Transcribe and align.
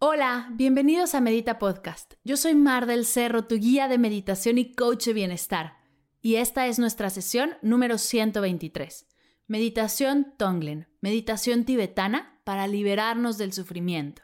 Hola, 0.00 0.46
bienvenidos 0.52 1.16
a 1.16 1.20
Medita 1.20 1.58
Podcast. 1.58 2.14
Yo 2.22 2.36
soy 2.36 2.54
Mar 2.54 2.86
del 2.86 3.04
Cerro, 3.04 3.46
tu 3.46 3.56
guía 3.56 3.88
de 3.88 3.98
meditación 3.98 4.56
y 4.56 4.72
coach 4.72 5.06
de 5.06 5.12
bienestar. 5.12 5.78
Y 6.22 6.36
esta 6.36 6.68
es 6.68 6.78
nuestra 6.78 7.10
sesión 7.10 7.56
número 7.62 7.98
123. 7.98 9.08
Meditación 9.48 10.34
Tonglen, 10.36 10.86
meditación 11.00 11.64
tibetana 11.64 12.40
para 12.44 12.68
liberarnos 12.68 13.38
del 13.38 13.52
sufrimiento. 13.52 14.22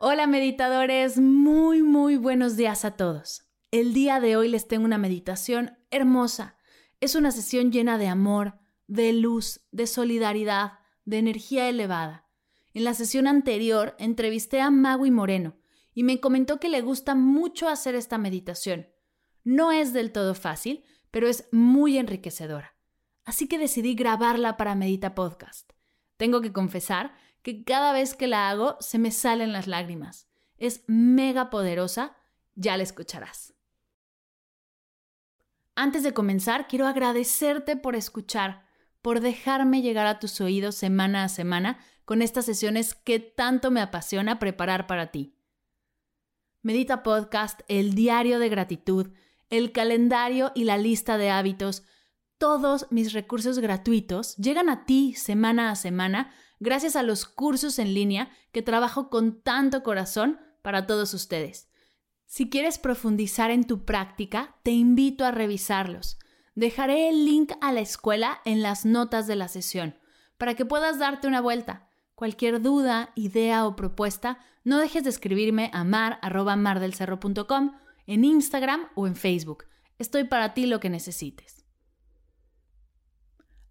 Hola 0.00 0.26
meditadores, 0.26 1.18
muy 1.18 1.82
muy 1.82 2.16
buenos 2.16 2.58
días 2.58 2.84
a 2.84 2.90
todos. 2.90 3.46
El 3.70 3.94
día 3.94 4.20
de 4.20 4.36
hoy 4.36 4.48
les 4.50 4.68
tengo 4.68 4.84
una 4.84 4.98
meditación 4.98 5.78
hermosa. 5.90 6.58
Es 7.02 7.16
una 7.16 7.32
sesión 7.32 7.72
llena 7.72 7.98
de 7.98 8.06
amor, 8.06 8.60
de 8.86 9.12
luz, 9.12 9.66
de 9.72 9.88
solidaridad, 9.88 10.74
de 11.04 11.18
energía 11.18 11.68
elevada. 11.68 12.28
En 12.74 12.84
la 12.84 12.94
sesión 12.94 13.26
anterior 13.26 13.96
entrevisté 13.98 14.60
a 14.60 14.70
Magui 14.70 15.10
Moreno 15.10 15.56
y 15.94 16.04
me 16.04 16.20
comentó 16.20 16.60
que 16.60 16.68
le 16.68 16.80
gusta 16.80 17.16
mucho 17.16 17.68
hacer 17.68 17.96
esta 17.96 18.18
meditación. 18.18 18.86
No 19.42 19.72
es 19.72 19.92
del 19.92 20.12
todo 20.12 20.36
fácil, 20.36 20.84
pero 21.10 21.26
es 21.26 21.48
muy 21.50 21.98
enriquecedora. 21.98 22.76
Así 23.24 23.48
que 23.48 23.58
decidí 23.58 23.96
grabarla 23.96 24.56
para 24.56 24.76
Medita 24.76 25.16
Podcast. 25.16 25.72
Tengo 26.16 26.40
que 26.40 26.52
confesar 26.52 27.16
que 27.42 27.64
cada 27.64 27.92
vez 27.92 28.14
que 28.14 28.28
la 28.28 28.48
hago 28.48 28.76
se 28.78 29.00
me 29.00 29.10
salen 29.10 29.52
las 29.52 29.66
lágrimas. 29.66 30.28
Es 30.56 30.84
mega 30.86 31.50
poderosa, 31.50 32.16
ya 32.54 32.76
la 32.76 32.84
escucharás. 32.84 33.54
Antes 35.74 36.02
de 36.02 36.12
comenzar, 36.12 36.68
quiero 36.68 36.86
agradecerte 36.86 37.76
por 37.76 37.96
escuchar, 37.96 38.66
por 39.00 39.20
dejarme 39.20 39.80
llegar 39.80 40.06
a 40.06 40.18
tus 40.18 40.40
oídos 40.40 40.74
semana 40.74 41.24
a 41.24 41.28
semana 41.28 41.78
con 42.04 42.20
estas 42.20 42.44
sesiones 42.44 42.94
que 42.94 43.20
tanto 43.20 43.70
me 43.70 43.80
apasiona 43.80 44.38
preparar 44.38 44.86
para 44.86 45.10
ti. 45.10 45.38
Medita 46.60 47.02
Podcast, 47.02 47.60
el 47.68 47.94
diario 47.94 48.38
de 48.38 48.48
gratitud, 48.48 49.12
el 49.48 49.72
calendario 49.72 50.52
y 50.54 50.64
la 50.64 50.76
lista 50.76 51.16
de 51.16 51.30
hábitos, 51.30 51.84
todos 52.38 52.86
mis 52.90 53.12
recursos 53.12 53.58
gratuitos 53.58 54.36
llegan 54.36 54.68
a 54.68 54.84
ti 54.84 55.14
semana 55.14 55.70
a 55.70 55.76
semana 55.76 56.32
gracias 56.60 56.96
a 56.96 57.02
los 57.02 57.24
cursos 57.24 57.78
en 57.78 57.94
línea 57.94 58.30
que 58.52 58.62
trabajo 58.62 59.08
con 59.10 59.40
tanto 59.42 59.82
corazón 59.82 60.38
para 60.60 60.86
todos 60.86 61.14
ustedes. 61.14 61.71
Si 62.32 62.48
quieres 62.48 62.78
profundizar 62.78 63.50
en 63.50 63.66
tu 63.66 63.84
práctica, 63.84 64.56
te 64.62 64.70
invito 64.70 65.26
a 65.26 65.32
revisarlos. 65.32 66.18
Dejaré 66.54 67.10
el 67.10 67.26
link 67.26 67.52
a 67.60 67.72
la 67.72 67.80
escuela 67.80 68.40
en 68.46 68.62
las 68.62 68.86
notas 68.86 69.26
de 69.26 69.36
la 69.36 69.48
sesión 69.48 69.98
para 70.38 70.54
que 70.54 70.64
puedas 70.64 70.98
darte 70.98 71.28
una 71.28 71.42
vuelta. 71.42 71.90
Cualquier 72.14 72.62
duda, 72.62 73.12
idea 73.16 73.66
o 73.66 73.76
propuesta, 73.76 74.38
no 74.64 74.78
dejes 74.78 75.04
de 75.04 75.10
escribirme 75.10 75.70
a 75.74 75.84
mar.mardelcerro.com 75.84 77.72
en 78.06 78.24
Instagram 78.24 78.88
o 78.94 79.06
en 79.06 79.14
Facebook. 79.14 79.64
Estoy 79.98 80.24
para 80.24 80.54
ti 80.54 80.64
lo 80.64 80.80
que 80.80 80.88
necesites. 80.88 81.66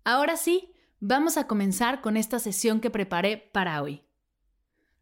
Ahora 0.04 0.38
sí, 0.38 0.72
Vamos 1.04 1.36
a 1.38 1.48
comenzar 1.48 2.02
con 2.02 2.16
esta 2.16 2.38
sesión 2.38 2.80
que 2.80 2.92
preparé 2.92 3.36
para 3.38 3.82
hoy. 3.82 4.04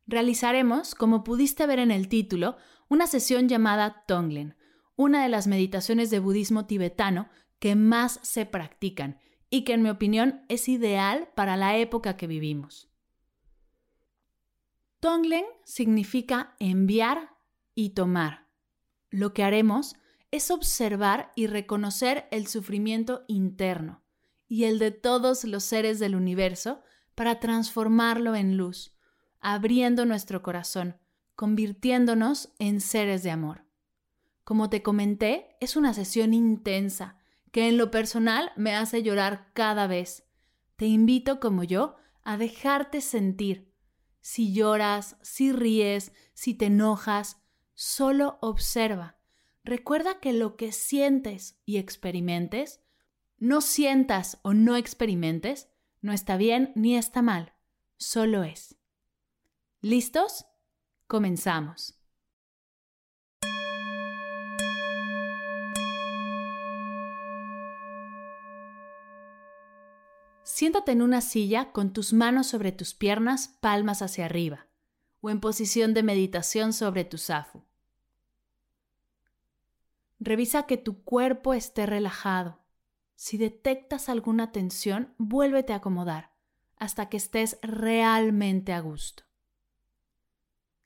Realizaremos, 0.07 0.95
como 0.95 1.25
pudiste 1.25 1.67
ver 1.67 1.79
en 1.79 1.91
el 1.91 2.07
título, 2.07 2.55
una 2.89 3.07
sesión 3.07 3.47
llamada 3.47 4.03
Tonglen, 4.07 4.55
una 4.95 5.23
de 5.23 5.29
las 5.29 5.47
meditaciones 5.47 6.09
de 6.09 6.19
budismo 6.19 6.65
tibetano 6.65 7.29
que 7.59 7.75
más 7.75 8.19
se 8.23 8.45
practican 8.45 9.19
y 9.49 9.63
que 9.63 9.73
en 9.73 9.83
mi 9.83 9.89
opinión 9.89 10.43
es 10.49 10.67
ideal 10.67 11.29
para 11.35 11.55
la 11.55 11.77
época 11.77 12.17
que 12.17 12.27
vivimos. 12.27 12.89
Tonglen 14.99 15.45
significa 15.63 16.55
enviar 16.59 17.37
y 17.73 17.91
tomar. 17.91 18.47
Lo 19.09 19.33
que 19.33 19.43
haremos 19.43 19.95
es 20.31 20.51
observar 20.51 21.31
y 21.35 21.47
reconocer 21.47 22.27
el 22.31 22.47
sufrimiento 22.47 23.23
interno 23.27 24.03
y 24.47 24.65
el 24.65 24.79
de 24.79 24.91
todos 24.91 25.45
los 25.45 25.63
seres 25.63 25.99
del 25.99 26.15
universo 26.15 26.81
para 27.15 27.39
transformarlo 27.39 28.35
en 28.35 28.57
luz, 28.57 28.93
abriendo 29.39 30.05
nuestro 30.05 30.41
corazón, 30.41 30.97
convirtiéndonos 31.39 32.49
en 32.59 32.81
seres 32.81 33.23
de 33.23 33.31
amor. 33.31 33.63
Como 34.43 34.69
te 34.69 34.83
comenté, 34.83 35.55
es 35.61 35.77
una 35.77 35.93
sesión 35.93 36.33
intensa 36.33 37.17
que 37.53 37.69
en 37.69 37.77
lo 37.77 37.91
personal 37.91 38.51
me 38.57 38.75
hace 38.75 39.03
llorar 39.03 39.53
cada 39.53 39.87
vez. 39.87 40.27
Te 40.75 40.87
invito, 40.87 41.39
como 41.39 41.63
yo, 41.63 41.95
a 42.23 42.35
dejarte 42.35 42.99
sentir. 42.99 43.73
Si 44.19 44.51
lloras, 44.51 45.15
si 45.21 45.53
ríes, 45.53 46.11
si 46.33 46.55
te 46.55 46.65
enojas, 46.65 47.41
solo 47.73 48.37
observa. 48.41 49.17
Recuerda 49.63 50.19
que 50.19 50.33
lo 50.33 50.57
que 50.57 50.73
sientes 50.73 51.57
y 51.63 51.77
experimentes 51.77 52.81
no 53.37 53.61
sientas 53.61 54.39
o 54.41 54.53
no 54.53 54.75
experimentes, 54.75 55.69
no 56.01 56.11
está 56.11 56.35
bien 56.35 56.73
ni 56.75 56.97
está 56.97 57.21
mal, 57.21 57.53
solo 57.95 58.43
es. 58.43 58.75
¿Listos? 59.79 60.48
Comenzamos. 61.09 61.99
Siéntate 70.43 70.93
en 70.93 71.01
una 71.01 71.19
silla 71.19 71.73
con 71.73 71.91
tus 71.91 72.13
manos 72.13 72.47
sobre 72.47 72.71
tus 72.71 72.93
piernas, 72.93 73.57
palmas 73.59 74.01
hacia 74.01 74.23
arriba, 74.23 74.67
o 75.19 75.29
en 75.29 75.41
posición 75.41 75.93
de 75.93 76.03
meditación 76.03 76.71
sobre 76.71 77.03
tu 77.03 77.17
zafu. 77.17 77.65
Revisa 80.21 80.63
que 80.63 80.77
tu 80.77 81.03
cuerpo 81.03 81.53
esté 81.53 81.85
relajado 81.85 82.59
si 83.19 83.37
detectas 83.37 84.07
alguna 84.07 84.53
tensión, 84.53 85.13
vuélvete 85.17 85.73
a 85.73 85.77
acomodar 85.77 86.31
hasta 86.77 87.09
que 87.09 87.17
estés 87.17 87.59
realmente 87.61 88.71
a 88.71 88.79
gusto. 88.79 89.28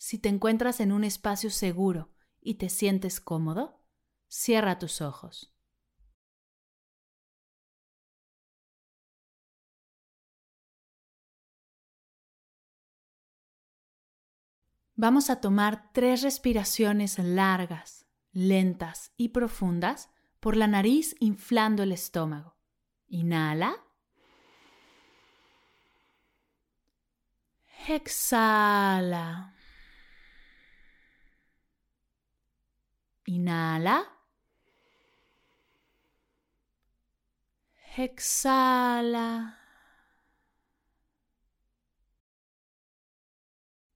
Si 0.05 0.19
te 0.19 0.27
encuentras 0.27 0.81
en 0.81 0.91
un 0.91 1.05
espacio 1.05 1.49
seguro 1.49 2.11
y 2.41 2.55
te 2.55 2.67
sientes 2.67 3.21
cómodo, 3.21 3.79
cierra 4.27 4.77
tus 4.77 4.99
ojos. 4.99 5.55
Vamos 14.95 15.29
a 15.29 15.39
tomar 15.39 15.93
tres 15.93 16.21
respiraciones 16.21 17.17
largas, 17.17 18.05
lentas 18.33 19.13
y 19.15 19.29
profundas 19.29 20.09
por 20.41 20.57
la 20.57 20.67
nariz 20.67 21.15
inflando 21.19 21.81
el 21.81 21.93
estómago. 21.93 22.57
Inhala. 23.07 23.77
Exhala. 27.87 29.52
Inhala. 33.35 33.97
Exhala. 37.97 39.57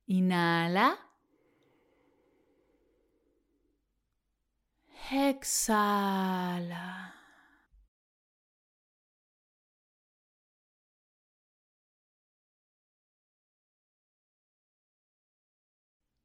Inhala. 0.08 0.98
Exhala. 5.12 7.14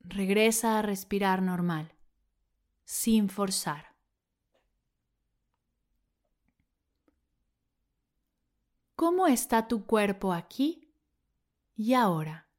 Regresa 0.04 0.78
a 0.78 0.82
respirar 0.82 1.42
normal, 1.42 1.92
sin 2.92 3.30
forzar. 3.30 3.96
¿Cómo 8.94 9.26
está 9.26 9.66
tu 9.66 9.86
cuerpo 9.86 10.34
aquí 10.34 10.92
y 11.74 11.94
ahora? 11.94 12.50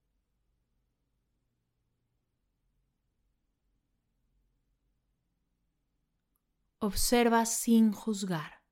Observa 6.79 7.45
sin 7.45 7.91
juzgar. 7.91 8.63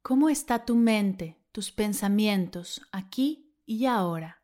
¿Cómo 0.00 0.28
está 0.28 0.64
tu 0.64 0.76
mente, 0.76 1.42
tus 1.50 1.72
pensamientos 1.72 2.80
aquí 2.92 3.47
y 3.68 3.84
ahora? 3.84 4.42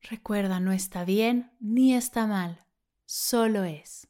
Recuerda, 0.00 0.58
no 0.58 0.72
está 0.72 1.04
bien 1.04 1.52
ni 1.60 1.94
está 1.94 2.26
mal, 2.26 2.66
solo 3.04 3.64
es. 3.64 4.08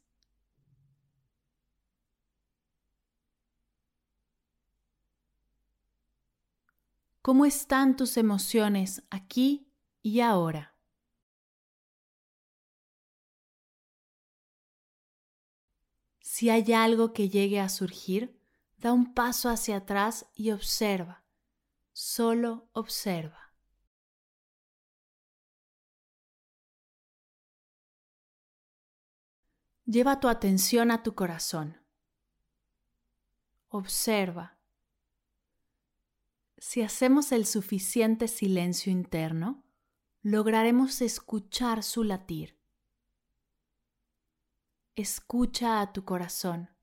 ¿Cómo 7.21 7.45
están 7.45 7.97
tus 7.97 8.15
emociones 8.15 9.03
aquí 9.09 9.67
y 10.01 10.21
ahora? 10.21 10.77
Si 16.21 16.49
hay 16.49 16.71
algo 16.71 17.11
que 17.11 17.27
llegue 17.27 17.59
a 17.59 17.67
surgir, 17.67 18.39
da 18.85 18.93
un 18.93 19.15
paso 19.15 19.49
hacia 19.49 19.77
atrás 19.77 20.27
y 20.35 20.51
observa. 20.51 21.23
Solo 21.91 22.69
observa. 22.71 23.55
Lleva 29.85 30.19
tu 30.19 30.27
atención 30.27 30.91
a 30.91 31.01
tu 31.01 31.15
corazón. 31.15 31.81
Observa 33.69 34.59
si 36.59 36.83
hacemos 36.83 37.31
el 37.31 37.47
suficiente 37.47 38.27
silencio 38.27 38.91
interno, 38.91 39.63
lograremos 40.21 41.01
escuchar 41.01 41.81
su 41.81 42.03
latir. 42.03 42.55
Escucha 44.95 45.81
a 45.81 45.91
tu 45.91 46.05
corazón. 46.05 46.74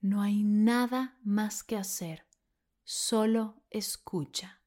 No 0.00 0.22
hay 0.22 0.42
nada 0.42 1.18
más 1.22 1.62
que 1.62 1.76
hacer, 1.76 2.26
solo 2.84 3.62
escucha. 3.70 4.60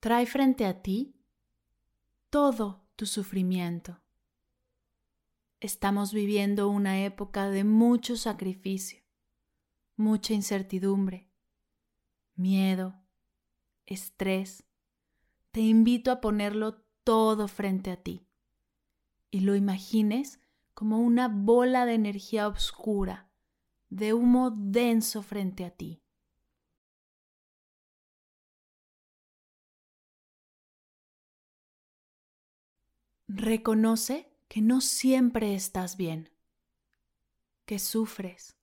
Trae 0.00 0.26
frente 0.26 0.66
a 0.66 0.82
ti 0.82 1.16
todo 2.28 2.86
tu 2.94 3.06
sufrimiento 3.06 4.04
Estamos 5.64 6.12
viviendo 6.12 6.68
una 6.68 7.06
época 7.06 7.48
de 7.48 7.64
mucho 7.64 8.18
sacrificio, 8.18 9.02
mucha 9.96 10.34
incertidumbre, 10.34 11.30
miedo, 12.34 13.00
estrés. 13.86 14.64
Te 15.52 15.62
invito 15.62 16.10
a 16.10 16.20
ponerlo 16.20 16.83
todo 17.04 17.48
frente 17.48 17.90
a 17.90 17.96
ti 17.96 18.26
y 19.34 19.40
lo 19.40 19.56
imagines 19.56 20.38
como 20.74 21.00
una 21.00 21.26
bola 21.26 21.86
de 21.86 21.94
energía 21.94 22.46
oscura, 22.46 23.28
de 23.88 24.14
humo 24.14 24.52
denso 24.52 25.22
frente 25.22 25.64
a 25.64 25.72
ti. 25.72 26.04
Reconoce 33.26 34.32
que 34.46 34.60
no 34.60 34.80
siempre 34.80 35.56
estás 35.56 35.96
bien, 35.96 36.30
que 37.66 37.80
sufres, 37.80 38.56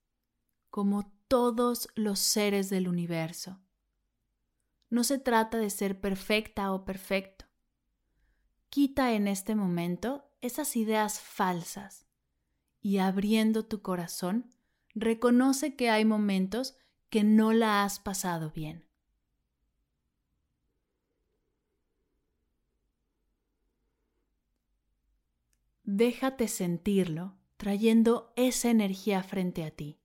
como 0.70 1.12
todos 1.28 1.88
los 1.94 2.18
seres 2.18 2.70
del 2.70 2.88
universo. 2.88 3.60
No 4.88 5.04
se 5.04 5.18
trata 5.18 5.58
de 5.58 5.68
ser 5.68 6.00
perfecta 6.00 6.72
o 6.72 6.86
perfecto. 6.86 7.51
Quita 8.72 9.12
en 9.12 9.28
este 9.28 9.54
momento 9.54 10.24
esas 10.40 10.76
ideas 10.76 11.20
falsas 11.20 12.06
y 12.80 12.96
abriendo 12.96 13.66
tu 13.66 13.82
corazón, 13.82 14.50
reconoce 14.94 15.76
que 15.76 15.90
hay 15.90 16.06
momentos 16.06 16.74
que 17.10 17.22
no 17.22 17.52
la 17.52 17.84
has 17.84 18.00
pasado 18.00 18.50
bien. 18.50 18.86
déjate 25.84 26.48
sentirlo 26.48 27.36
trayendo 27.58 28.32
esa 28.36 28.70
energía 28.70 29.22
frente 29.22 29.62
a 29.64 29.70
ti. 29.70 30.01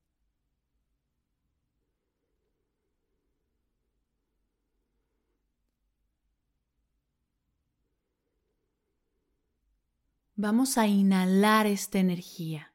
Vamos 10.39 10.77
a 10.77 10.85
inhalar 10.85 11.65
esta 11.65 11.97
energía, 11.97 12.71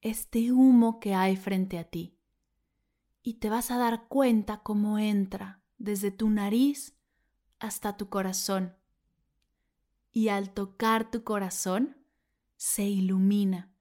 este 0.00 0.50
humo 0.50 0.98
que 0.98 1.14
hay 1.14 1.36
frente 1.36 1.78
a 1.78 1.84
ti, 1.84 2.18
y 3.22 3.34
te 3.34 3.48
vas 3.48 3.70
a 3.70 3.78
dar 3.78 4.08
cuenta 4.08 4.64
cómo 4.64 4.98
entra 4.98 5.62
desde 5.76 6.10
tu 6.10 6.28
nariz 6.28 6.96
hasta 7.60 7.96
tu 7.96 8.08
corazón 8.08 8.74
y 10.10 10.30
al 10.30 10.52
tocar 10.52 11.12
tu 11.12 11.22
corazón 11.22 11.96
se 12.56 12.88
ilumina. 12.88 13.72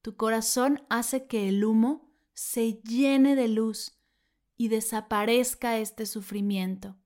Tu 0.00 0.14
corazón 0.14 0.86
hace 0.88 1.26
que 1.26 1.48
el 1.48 1.64
humo 1.64 2.08
se 2.34 2.74
llene 2.84 3.34
de 3.34 3.48
luz 3.48 3.98
y 4.56 4.68
desaparezca 4.68 5.76
este 5.78 6.06
sufrimiento. 6.06 6.96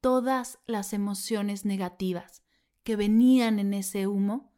Todas 0.00 0.60
las 0.64 0.92
emociones 0.92 1.64
negativas 1.64 2.44
que 2.88 2.96
venían 2.96 3.58
en 3.58 3.74
ese 3.74 4.06
humo 4.06 4.50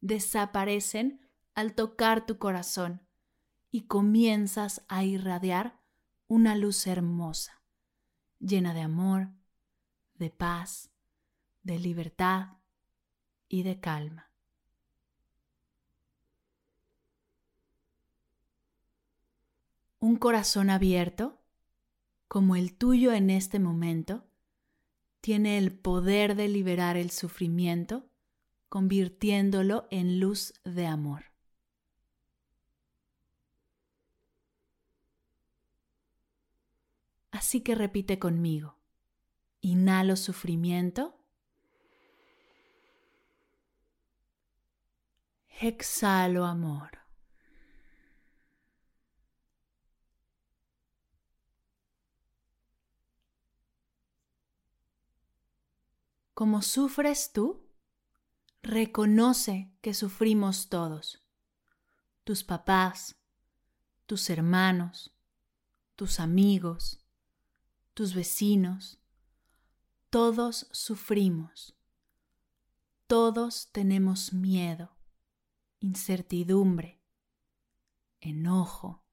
desaparecen 0.00 1.20
al 1.54 1.76
tocar 1.76 2.26
tu 2.26 2.36
corazón 2.36 3.06
y 3.70 3.82
comienzas 3.82 4.84
a 4.88 5.04
irradiar 5.04 5.78
una 6.26 6.56
luz 6.56 6.88
hermosa, 6.88 7.62
llena 8.40 8.74
de 8.74 8.80
amor, 8.80 9.28
de 10.14 10.30
paz, 10.30 10.90
de 11.62 11.78
libertad, 11.78 12.56
y 13.48 13.62
de 13.62 13.78
calma. 13.78 14.32
Un 20.00 20.16
corazón 20.16 20.70
abierto, 20.70 21.40
como 22.26 22.56
el 22.56 22.76
tuyo 22.76 23.12
en 23.12 23.30
este 23.30 23.60
momento, 23.60 24.26
tiene 25.20 25.58
el 25.58 25.72
poder 25.72 26.36
de 26.36 26.48
liberar 26.48 26.96
el 26.96 27.10
sufrimiento, 27.10 28.08
convirtiéndolo 28.68 29.86
en 29.90 30.20
luz 30.20 30.54
de 30.64 30.86
amor. 30.86 31.24
Así 37.30 37.60
que 37.60 37.74
repite 37.74 38.18
conmigo. 38.18 38.78
Inhalo 39.60 40.16
sufrimiento. 40.16 41.18
Exhalo 45.60 46.44
amor. 46.44 47.05
Como 56.36 56.60
sufres 56.60 57.32
tú, 57.32 57.66
reconoce 58.60 59.72
que 59.80 59.94
sufrimos 59.94 60.68
todos. 60.68 61.24
Tus 62.24 62.44
papás, 62.44 63.16
tus 64.04 64.28
hermanos, 64.28 65.16
tus 65.94 66.20
amigos, 66.20 67.00
tus 67.94 68.14
vecinos, 68.14 69.00
todos 70.10 70.68
sufrimos. 70.72 71.74
Todos 73.06 73.72
tenemos 73.72 74.34
miedo 74.34 74.94
incertidumbre, 75.80 77.00
enojo, 78.20 79.06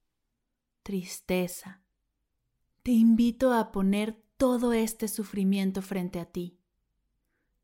tristeza. 0.81 1.85
Te 2.81 2.91
invito 2.91 3.53
a 3.53 3.71
poner 3.71 4.21
todo 4.35 4.73
este 4.73 5.07
sufrimiento 5.07 5.81
frente 5.81 6.19
a 6.19 6.25
ti, 6.25 6.59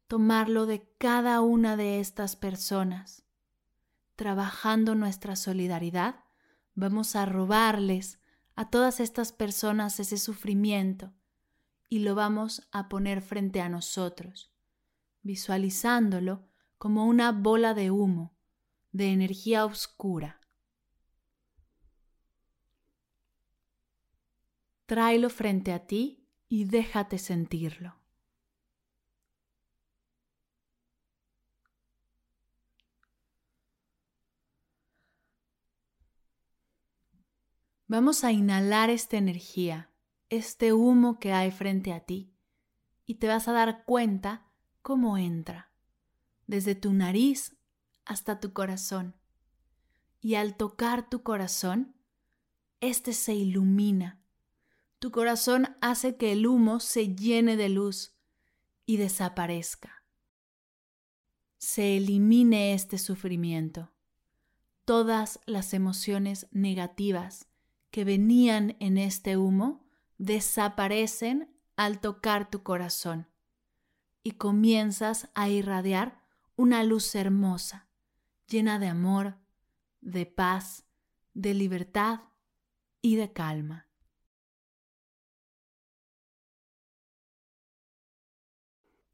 tomarlo 0.10 0.66
de 0.66 0.92
cada 0.98 1.40
una 1.40 1.78
de 1.78 2.00
estas 2.00 2.36
personas. 2.36 3.24
Trabajando 4.16 4.96
nuestra 4.96 5.36
solidaridad, 5.36 6.24
vamos 6.74 7.16
a 7.16 7.28
robarles 7.28 8.20
a 8.56 8.72
todas 8.72 9.00
estas 9.00 9.32
personas 9.32 10.00
ese 10.00 10.18
sufrimiento 10.18 11.14
y 11.90 12.00
lo 12.00 12.16
vamos 12.16 12.68
a 12.72 12.90
poner 12.90 13.22
frente 13.22 13.62
a 13.62 13.70
nosotros, 13.70 14.52
visualizándolo 15.22 16.50
como 16.80 17.06
una 17.06 17.32
bola 17.32 17.76
de 17.76 17.92
humo, 17.92 18.36
de 18.92 19.12
energía 19.12 19.64
oscura. 19.64 20.42
Tráelo 24.88 25.30
frente 25.30 25.72
a 25.72 25.86
ti 25.86 26.28
y 26.48 26.64
déjate 26.64 27.20
sentirlo. 27.20 27.99
Vamos 37.90 38.24
a 38.24 38.32
inhalar 38.32 38.92
esta 38.92 39.18
energía, 39.18 39.90
este 40.30 40.74
humo 40.74 41.18
que 41.18 41.34
hay 41.34 41.50
frente 41.50 41.92
a 41.92 42.02
ti, 42.02 42.32
y 43.08 43.16
te 43.16 43.28
vas 43.28 43.48
a 43.48 43.52
dar 43.52 43.84
cuenta 43.84 44.46
cómo 44.84 45.18
entra, 45.18 45.72
desde 46.46 46.76
tu 46.76 46.94
nariz 46.94 47.58
hasta 48.06 48.40
tu 48.40 48.54
corazón. 48.54 49.16
Y 50.22 50.36
al 50.36 50.56
tocar 50.56 51.10
tu 51.10 51.24
corazón, 51.24 51.96
este 52.80 53.12
se 53.12 53.34
ilumina. 53.34 54.22
Tu 55.00 55.10
corazón 55.10 55.76
hace 55.82 56.16
que 56.16 56.32
el 56.32 56.46
humo 56.46 56.80
se 56.82 57.16
llene 57.16 57.58
de 57.58 57.70
luz 57.70 58.16
y 58.86 58.98
desaparezca. 58.98 60.04
Se 61.58 61.98
elimine 61.98 62.76
este 62.76 63.00
sufrimiento, 63.00 63.92
todas 64.86 65.40
las 65.48 65.74
emociones 65.74 66.48
negativas 66.52 67.49
que 67.92 68.04
venían 68.04 68.76
en 68.80 68.98
este 68.98 69.38
humo 69.38 69.86
desaparecen 70.18 71.56
al 71.76 72.00
tocar 72.00 72.50
tu 72.50 72.62
corazón 72.62 73.28
y 74.22 74.32
comienzas 74.32 75.30
a 75.34 75.50
irradiar 75.50 76.22
una 76.56 76.84
luz 76.84 77.16
hermosa, 77.16 77.88
llena 78.48 78.80
de 78.80 78.88
amor, 78.88 79.38
de 80.02 80.26
paz, 80.26 80.86
de 81.34 81.54
libertad 81.54 82.22
y 83.02 83.16
de 83.16 83.32
calma. 83.32 83.88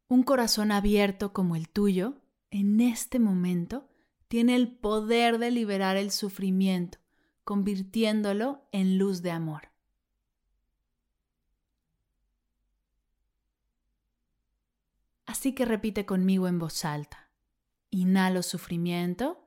Un 0.08 0.24
corazón 0.24 0.72
abierto 0.72 1.34
como 1.34 1.56
el 1.56 1.70
tuyo, 1.70 2.22
en 2.50 2.82
este 2.82 3.20
momento, 3.20 3.88
tiene 4.28 4.56
el 4.56 4.76
poder 4.76 5.40
de 5.40 5.52
liberar 5.52 5.98
el 5.98 6.12
sufrimiento 6.12 7.05
convirtiéndolo 7.46 8.68
en 8.72 8.98
luz 8.98 9.22
de 9.22 9.32
amor. 9.32 9.70
Así 15.28 15.54
que 15.54 15.64
repite 15.66 16.06
conmigo 16.06 16.48
en 16.48 16.60
voz 16.60 16.84
alta. 16.86 17.30
Inhalo 17.92 18.42
sufrimiento. 18.42 19.42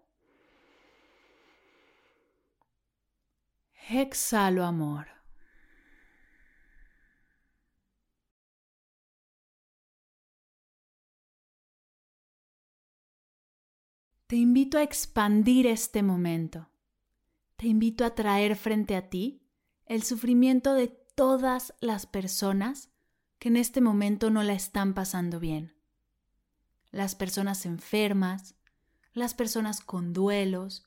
Exhalo 3.90 4.64
amor. 4.64 5.09
Te 14.26 14.37
invito 14.37 14.76
a 14.76 14.83
expandir 14.83 15.67
este 15.67 16.02
momento 16.02 16.69
te 17.59 17.67
invito 17.67 18.05
a 18.05 18.15
traer 18.15 18.55
frente 18.55 18.95
a 18.95 19.11
ti 19.11 19.43
el 19.85 20.05
sufrimiento 20.05 20.75
de 20.75 20.87
todas 21.17 21.75
las 21.81 22.07
personas 22.07 22.91
que 23.41 23.49
en 23.49 23.57
este 23.57 23.81
momento 23.81 24.31
no 24.31 24.45
la 24.45 24.53
están 24.53 24.95
pasando 24.95 25.41
bien. 25.41 25.75
Las 26.93 27.17
personas 27.17 27.67
enfermas, 27.67 28.55
las 29.12 29.35
personas 29.35 29.81
con 29.81 30.12
duelos, 30.12 30.87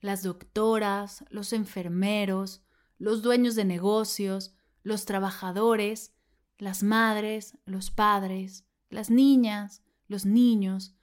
las 0.00 0.24
doctoras, 0.24 1.24
los 1.30 1.52
enfermeros, 1.52 2.64
los 2.98 3.22
dueños 3.22 3.54
de 3.54 3.64
negocios, 3.64 4.52
los 4.82 5.04
trabajadores, 5.04 6.12
las 6.58 6.82
madres, 6.82 7.56
los 7.66 7.92
padres, 7.92 8.66
las 8.88 9.10
niñas, 9.10 9.84
los 10.08 10.26
niños, 10.26 10.96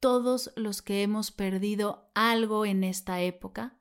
todos 0.00 0.52
los 0.56 0.80
que 0.80 1.02
hemos 1.02 1.32
perdido 1.32 2.10
algo 2.14 2.64
en 2.64 2.82
esta 2.82 3.20
época 3.20 3.77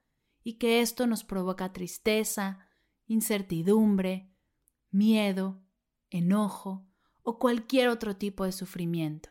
y 0.47 0.53
que 0.53 0.79
esto 0.79 1.07
nos 1.07 1.25
provoca 1.25 1.73
tristeza, 1.73 2.69
incertidumbre, 3.05 4.33
miedo, 4.91 5.61
enojo 6.09 6.87
o 7.21 7.37
cualquier 7.37 7.89
otro 7.89 8.15
tipo 8.15 8.45
de 8.45 8.53
sufrimiento. 8.53 9.29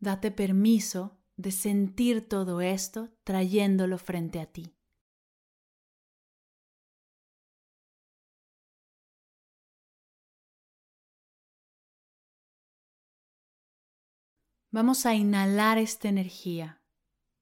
Date 0.00 0.32
permiso 0.32 1.20
de 1.36 1.52
sentir 1.52 2.28
todo 2.28 2.60
esto 2.60 3.10
trayéndolo 3.22 3.96
frente 3.96 4.40
a 4.40 4.46
ti. 4.46 4.74
Vamos 14.72 15.04
a 15.04 15.16
inhalar 15.16 15.78
esta 15.78 16.08
energía, 16.08 16.80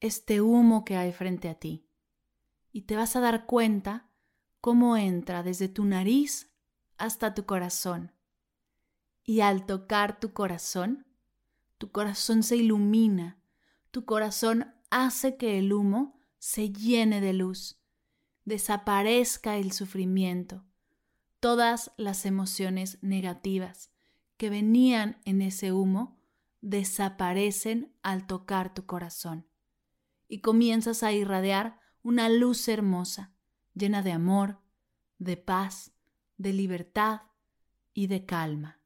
este 0.01 0.41
humo 0.41 0.87
que 0.87 0.97
hay 0.97 1.13
frente 1.13 1.51
a 1.51 1.55
ti, 1.55 1.87
y 2.73 2.83
te 2.83 2.97
vas 2.97 3.17
a 3.17 3.21
dar 3.21 3.45
cuenta 3.45 4.09
cómo 4.63 4.97
entra 4.97 5.43
desde 5.43 5.69
tu 5.69 5.85
nariz 5.85 6.51
hasta 6.97 7.35
tu 7.35 7.45
corazón. 7.45 8.13
Y 9.25 9.41
al 9.41 9.67
tocar 9.67 10.21
tu 10.21 10.33
corazón, 10.33 11.07
tu 11.77 11.93
corazón 11.93 12.43
se 12.43 12.57
ilumina, 12.57 13.39
tu 13.91 14.07
corazón 14.07 14.75
hace 14.91 15.37
que 15.37 15.59
el 15.59 15.75
humo 15.75 16.19
se 16.39 16.73
llene 16.73 17.21
de 17.21 17.35
luz, 17.35 17.79
desaparezca 18.47 19.59
el 19.59 19.73
sufrimiento, 19.73 20.65
todas 21.41 21.93
las 21.99 22.25
emociones 22.25 22.97
negativas 23.03 23.91
que 24.39 24.49
venían 24.49 25.21
en 25.27 25.43
ese 25.43 25.75
humo 25.75 26.18
desaparecen 26.61 27.95
al 28.03 28.27
tocar 28.27 28.75
tu 28.75 28.87
corazón 28.87 29.47
y 30.29 30.41
comienzas 30.41 31.03
a 31.03 31.13
irradiar 31.13 31.81
una 32.03 32.29
luz 32.29 32.69
hermosa, 32.69 33.33
llena 33.75 34.03
de 34.03 34.13
amor, 34.13 34.61
de 35.19 35.37
paz, 35.37 35.93
de 36.37 36.53
libertad 36.53 37.23
y 37.93 38.07
de 38.07 38.25
calma. 38.25 38.81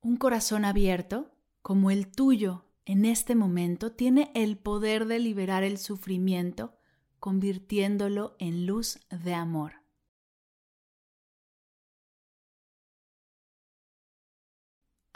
Un 0.00 0.16
corazón 0.16 0.64
abierto, 0.64 1.32
como 1.62 1.90
el 1.90 2.12
tuyo 2.12 2.64
en 2.84 3.04
este 3.04 3.34
momento, 3.34 3.90
tiene 3.90 4.30
el 4.34 4.56
poder 4.56 5.06
de 5.06 5.18
liberar 5.18 5.64
el 5.64 5.78
sufrimiento, 5.78 6.78
convirtiéndolo 7.18 8.36
en 8.38 8.66
luz 8.66 9.00
de 9.10 9.34
amor. 9.34 9.85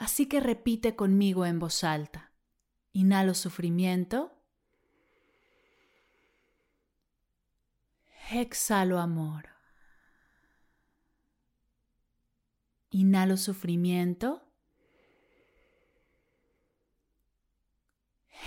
Así 0.01 0.25
que 0.25 0.39
repite 0.39 0.95
conmigo 0.95 1.45
en 1.45 1.59
voz 1.59 1.83
alta. 1.83 2.31
Inhalo 2.91 3.35
sufrimiento. 3.35 4.31
Exhalo 8.31 8.97
amor. 8.97 9.49
Inhalo 12.89 13.37
sufrimiento. 13.37 14.41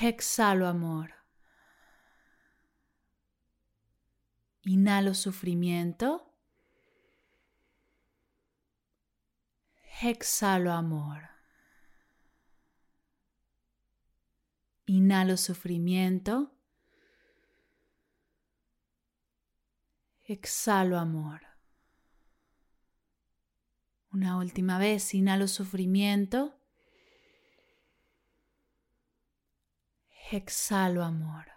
Exhalo 0.01 0.67
amor. 0.67 1.15
Inhalo 4.65 5.15
sufrimiento. 5.15 6.35
Exhalo 10.03 10.73
amor. 10.73 11.34
Inhalo 14.87 15.37
sufrimiento. 15.37 16.53
Exhalo 20.25 20.99
amor. 20.99 21.41
Una 24.13 24.39
última 24.39 24.79
vez, 24.79 25.15
inhalo 25.15 25.49
sufrimiento. 25.49 26.55
Exhalo 30.31 31.03
amor. 31.03 31.55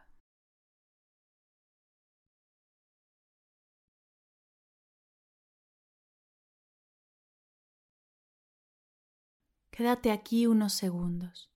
Quédate 9.78 10.12
aquí 10.12 10.48
unos 10.48 10.74
segundos, 10.74 11.52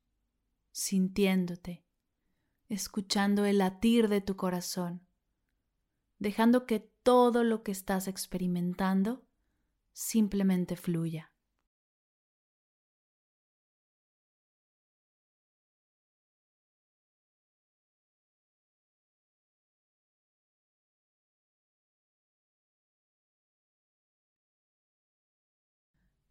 sintiéndote, 0.71 1.83
escuchando 2.69 3.45
el 3.45 3.59
latir 3.59 4.07
de 4.07 4.21
tu 4.21 4.35
corazón, 4.35 5.07
dejando 6.19 6.65
que 6.65 6.79
todo 7.03 7.43
lo 7.43 7.63
que 7.63 7.71
estás 7.71 8.07
experimentando 8.07 9.25
simplemente 9.93 10.75
fluya. 10.75 11.31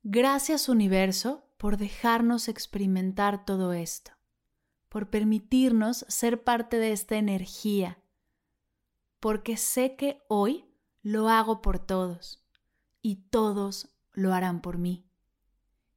Gracias 0.02 0.68
universo 0.68 1.46
por 1.56 1.76
dejarnos 1.76 2.48
experimentar 2.48 3.44
todo 3.44 3.74
esto, 3.74 4.12
por 4.90 5.08
permitirnos 5.08 6.04
ser 6.08 6.42
parte 6.42 6.76
de 6.76 6.92
esta 6.92 7.16
energía, 7.16 8.02
porque 9.20 9.56
sé 9.56 9.94
que 9.96 10.20
hoy 10.28 10.66
lo 11.00 11.28
hago 11.28 11.62
por 11.62 11.78
todos 11.78 12.44
y 13.00 13.16
todos 13.30 13.88
lo 14.12 14.34
harán 14.34 14.60
por 14.60 14.78
mí. 14.78 15.06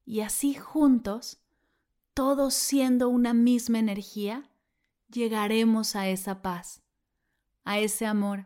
Y 0.06 0.22
así 0.22 0.54
juntos, 0.54 1.42
todos 2.14 2.54
siendo 2.54 3.10
una 3.10 3.34
misma 3.34 3.80
energía, 3.80 4.52
llegaremos 5.10 5.96
a 5.96 6.08
esa 6.08 6.44
paz, 6.44 6.84
a 7.64 7.80
ese 7.80 8.06
amor, 8.06 8.46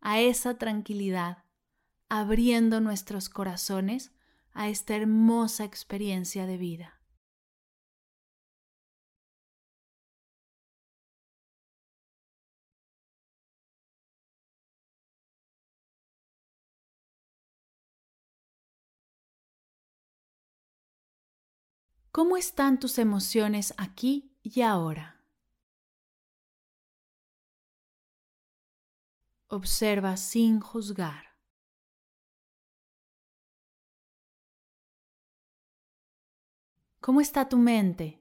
a 0.00 0.20
esa 0.20 0.56
tranquilidad, 0.56 1.44
abriendo 2.08 2.80
nuestros 2.80 3.28
corazones 3.28 4.12
a 4.52 4.68
esta 4.68 4.94
hermosa 4.94 5.64
experiencia 5.64 6.46
de 6.46 6.58
vida. 6.58 6.99
¿Cómo 22.12 22.36
están 22.36 22.80
tus 22.80 22.98
emociones 22.98 23.72
aquí 23.76 24.36
y 24.42 24.62
ahora? 24.62 25.22
Observa 29.46 30.16
sin 30.16 30.58
juzgar. 30.58 31.36
¿Cómo 37.00 37.20
está 37.20 37.48
tu 37.48 37.58
mente 37.58 38.20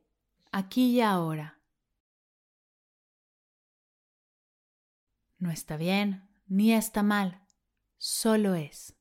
aquí 0.51 0.91
y 0.91 1.01
ahora? 1.01 1.59
No 5.39 5.49
está 5.49 5.77
bien 5.77 6.29
ni 6.45 6.73
está 6.73 7.01
mal, 7.01 7.43
solo 7.97 8.53
es. 8.53 8.98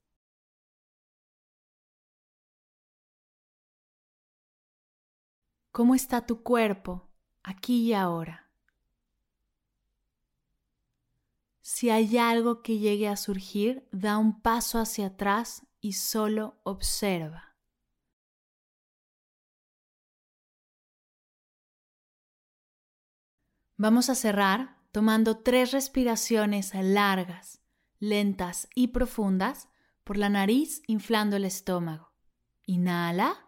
¿Cómo 5.78 5.94
está 5.94 6.26
tu 6.26 6.42
cuerpo 6.42 7.08
aquí 7.44 7.82
y 7.82 7.92
ahora? 7.92 8.50
Si 11.60 11.88
hay 11.88 12.18
algo 12.18 12.62
que 12.64 12.78
llegue 12.78 13.06
a 13.06 13.14
surgir, 13.14 13.88
da 13.92 14.18
un 14.18 14.40
paso 14.40 14.80
hacia 14.80 15.06
atrás 15.06 15.68
y 15.80 15.92
solo 15.92 16.58
observa. 16.64 17.56
Vamos 23.76 24.10
a 24.10 24.16
cerrar 24.16 24.80
tomando 24.90 25.44
tres 25.44 25.70
respiraciones 25.70 26.72
largas, 26.74 27.62
lentas 28.00 28.68
y 28.74 28.88
profundas 28.88 29.68
por 30.02 30.16
la 30.16 30.28
nariz 30.28 30.82
inflando 30.88 31.36
el 31.36 31.44
estómago. 31.44 32.10
Inhala. 32.64 33.47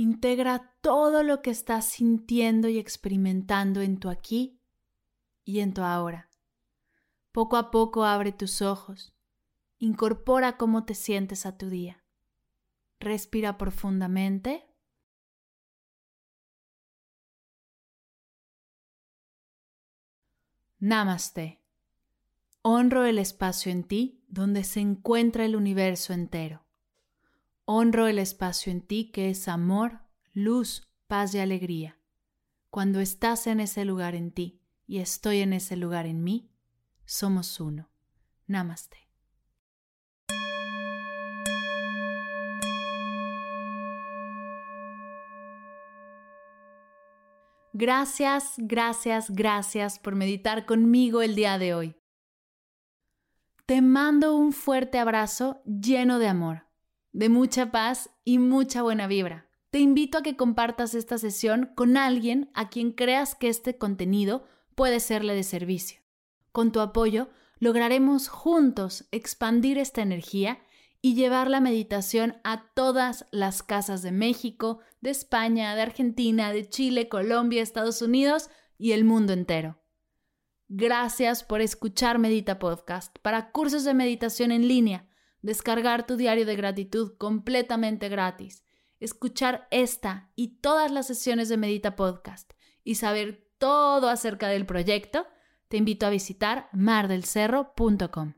Integra 0.00 0.74
todo 0.80 1.22
lo 1.22 1.42
que 1.42 1.50
estás 1.50 1.84
sintiendo 1.84 2.68
y 2.70 2.78
experimentando 2.78 3.82
en 3.82 4.00
tu 4.00 4.08
aquí 4.08 4.58
y 5.44 5.60
en 5.60 5.74
tu 5.74 5.82
ahora. 5.82 6.30
Poco 7.32 7.58
a 7.58 7.70
poco 7.70 8.06
abre 8.06 8.32
tus 8.32 8.62
ojos. 8.62 9.12
Incorpora 9.76 10.56
cómo 10.56 10.86
te 10.86 10.94
sientes 10.94 11.44
a 11.44 11.58
tu 11.58 11.68
día. 11.68 12.02
Respira 12.98 13.58
profundamente 13.58 14.74
Namaste. 20.78 21.60
Honro 22.62 23.04
el 23.04 23.18
espacio 23.18 23.70
en 23.70 23.84
ti 23.84 24.24
donde 24.28 24.64
se 24.64 24.80
encuentra 24.80 25.44
el 25.44 25.56
universo 25.56 26.14
entero. 26.14 26.69
Honro 27.72 28.08
el 28.08 28.18
espacio 28.18 28.72
en 28.72 28.80
ti 28.80 29.12
que 29.12 29.30
es 29.30 29.46
amor, 29.46 30.00
luz, 30.32 30.90
paz 31.06 31.32
y 31.36 31.38
alegría. 31.38 32.00
Cuando 32.68 32.98
estás 32.98 33.46
en 33.46 33.60
ese 33.60 33.84
lugar 33.84 34.16
en 34.16 34.32
ti 34.32 34.60
y 34.88 34.98
estoy 34.98 35.38
en 35.38 35.52
ese 35.52 35.76
lugar 35.76 36.06
en 36.06 36.24
mí, 36.24 36.50
somos 37.04 37.60
uno. 37.60 37.88
Namaste. 38.48 39.08
Gracias, 47.72 48.54
gracias, 48.56 49.30
gracias 49.30 50.00
por 50.00 50.16
meditar 50.16 50.66
conmigo 50.66 51.22
el 51.22 51.36
día 51.36 51.56
de 51.56 51.74
hoy. 51.74 51.96
Te 53.64 53.80
mando 53.80 54.34
un 54.34 54.52
fuerte 54.52 54.98
abrazo 54.98 55.62
lleno 55.64 56.18
de 56.18 56.26
amor, 56.26 56.69
de 57.12 57.28
mucha 57.28 57.70
paz 57.70 58.10
y 58.24 58.38
mucha 58.38 58.82
buena 58.82 59.06
vibra. 59.06 59.48
Te 59.70 59.78
invito 59.78 60.18
a 60.18 60.22
que 60.22 60.36
compartas 60.36 60.94
esta 60.94 61.18
sesión 61.18 61.70
con 61.76 61.96
alguien 61.96 62.50
a 62.54 62.68
quien 62.68 62.92
creas 62.92 63.34
que 63.34 63.48
este 63.48 63.78
contenido 63.78 64.44
puede 64.74 65.00
serle 65.00 65.34
de 65.34 65.44
servicio. 65.44 66.00
Con 66.52 66.72
tu 66.72 66.80
apoyo, 66.80 67.28
lograremos 67.58 68.28
juntos 68.28 69.06
expandir 69.12 69.78
esta 69.78 70.02
energía 70.02 70.60
y 71.02 71.14
llevar 71.14 71.48
la 71.48 71.60
meditación 71.60 72.36
a 72.44 72.72
todas 72.74 73.26
las 73.30 73.62
casas 73.62 74.02
de 74.02 74.12
México, 74.12 74.80
de 75.00 75.10
España, 75.10 75.74
de 75.74 75.82
Argentina, 75.82 76.52
de 76.52 76.68
Chile, 76.68 77.08
Colombia, 77.08 77.62
Estados 77.62 78.02
Unidos 78.02 78.50
y 78.76 78.92
el 78.92 79.04
mundo 79.04 79.32
entero. 79.32 79.78
Gracias 80.68 81.42
por 81.42 81.60
escuchar 81.60 82.18
Medita 82.18 82.58
Podcast. 82.58 83.18
Para 83.22 83.50
cursos 83.50 83.84
de 83.84 83.94
meditación 83.94 84.52
en 84.52 84.68
línea, 84.68 85.09
descargar 85.42 86.06
tu 86.06 86.16
diario 86.16 86.46
de 86.46 86.56
gratitud 86.56 87.16
completamente 87.16 88.08
gratis, 88.08 88.64
escuchar 88.98 89.66
esta 89.70 90.30
y 90.36 90.60
todas 90.60 90.90
las 90.90 91.06
sesiones 91.06 91.48
de 91.48 91.56
Medita 91.56 91.96
Podcast 91.96 92.52
y 92.84 92.96
saber 92.96 93.48
todo 93.58 94.08
acerca 94.08 94.48
del 94.48 94.66
proyecto, 94.66 95.26
te 95.68 95.76
invito 95.76 96.06
a 96.06 96.10
visitar 96.10 96.68
mardelcerro.com. 96.72 98.34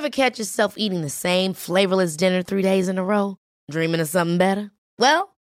Ever 0.00 0.08
catch 0.08 0.38
yourself 0.38 0.78
eating 0.78 1.02
the 1.02 1.10
same 1.10 1.52
flavorless 1.52 2.16
dinner 2.16 2.42
three 2.42 2.62
days 2.62 2.88
in 2.88 2.96
a 2.96 3.04
row? 3.04 3.36
Dreaming 3.70 4.00
of 4.00 4.08
something 4.08 4.38
better? 4.38 4.70
Well, 4.98 5.36